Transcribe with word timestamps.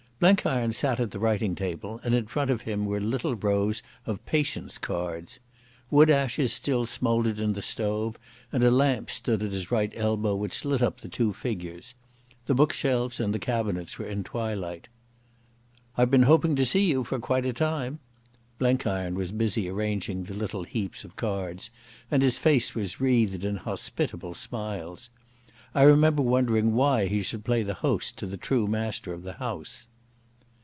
Blenkiron 0.23 0.71
sat 0.71 0.99
at 0.99 1.09
the 1.09 1.17
writing 1.17 1.55
table 1.55 1.99
and 2.03 2.13
in 2.13 2.27
front 2.27 2.51
of 2.51 2.61
him 2.61 2.85
were 2.85 2.99
little 2.99 3.35
rows 3.35 3.81
of 4.05 4.23
Patience 4.27 4.77
cards. 4.77 5.39
Wood 5.89 6.11
ashes 6.11 6.53
still 6.53 6.85
smouldered 6.85 7.39
in 7.39 7.53
the 7.53 7.61
stove, 7.63 8.19
and 8.51 8.63
a 8.63 8.69
lamp 8.69 9.09
stood 9.09 9.41
at 9.41 9.51
his 9.51 9.71
right 9.71 9.91
elbow 9.95 10.35
which 10.35 10.63
lit 10.63 10.79
up 10.83 10.99
the 11.01 11.09
two 11.09 11.33
figures. 11.33 11.95
The 12.45 12.53
bookshelves 12.53 13.19
and 13.19 13.33
the 13.33 13.39
cabinets 13.39 13.97
were 13.97 14.05
in 14.05 14.23
twilight. 14.23 14.89
"I've 15.97 16.11
been 16.11 16.21
hoping 16.29 16.55
to 16.57 16.67
see 16.67 16.85
you 16.85 17.03
for 17.03 17.17
quite 17.17 17.47
a 17.47 17.51
time." 17.53 17.97
Blenkiron 18.59 19.15
was 19.15 19.31
busy 19.31 19.67
arranging 19.69 20.25
the 20.25 20.35
little 20.35 20.65
heaps 20.65 21.03
of 21.03 21.15
cards, 21.15 21.71
and 22.11 22.21
his 22.21 22.37
face 22.37 22.75
was 22.75 23.01
wreathed 23.01 23.43
in 23.43 23.55
hospitable 23.55 24.35
smiles. 24.35 25.09
I 25.73 25.81
remember 25.81 26.21
wondering 26.21 26.73
why 26.75 27.07
he 27.07 27.23
should 27.23 27.43
play 27.43 27.63
the 27.63 27.73
host 27.81 28.19
to 28.19 28.27
the 28.27 28.37
true 28.37 28.67
master 28.67 29.13
of 29.13 29.23
the 29.23 29.33
house. 29.33 29.87